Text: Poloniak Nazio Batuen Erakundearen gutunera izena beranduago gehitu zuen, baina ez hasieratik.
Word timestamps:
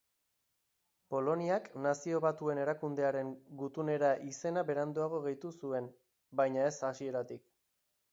Poloniak 1.13 1.67
Nazio 1.87 2.21
Batuen 2.25 2.61
Erakundearen 2.63 3.29
gutunera 3.59 4.09
izena 4.29 4.63
beranduago 4.71 5.21
gehitu 5.27 5.53
zuen, 5.65 5.91
baina 6.43 6.65
ez 6.71 6.73
hasieratik. 6.91 7.45